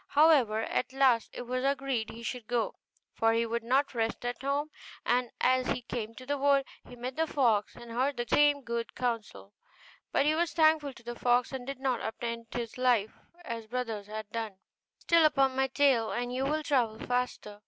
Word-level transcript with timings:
However, 0.07 0.61
at 0.63 0.93
last 0.93 1.29
it 1.31 1.43
was 1.43 1.63
agreed 1.63 2.09
he 2.09 2.23
should 2.23 2.47
go, 2.47 2.73
for 3.13 3.33
he 3.33 3.45
would 3.45 3.61
not 3.63 3.93
rest 3.93 4.25
at 4.25 4.41
home; 4.41 4.71
and 5.05 5.29
as 5.39 5.67
he 5.67 5.83
came 5.83 6.15
to 6.15 6.25
the 6.25 6.39
wood, 6.39 6.65
he 6.89 6.95
met 6.95 7.17
the 7.17 7.27
fox, 7.27 7.75
and 7.75 7.91
heard 7.91 8.17
the 8.17 8.25
same 8.27 8.63
good 8.63 8.95
counsel. 8.95 9.53
But 10.11 10.25
he 10.25 10.33
was 10.33 10.53
thankful 10.53 10.93
to 10.93 11.03
the 11.03 11.13
fox, 11.13 11.51
and 11.51 11.67
did 11.67 11.79
not 11.79 12.01
attempt 12.03 12.55
his 12.55 12.79
life 12.79 13.13
as 13.45 13.65
his 13.65 13.69
brothers 13.69 14.07
had 14.07 14.27
done; 14.31 14.57
so 15.07 15.21
the 15.21 15.29
fox 15.29 15.35
said, 15.35 15.35
'Sit 15.35 15.37
upon 15.37 15.55
my 15.55 15.67
tail, 15.67 16.11
and 16.11 16.33
you 16.33 16.45
will 16.45 16.63
travel 16.63 16.97
faster. 16.97 17.59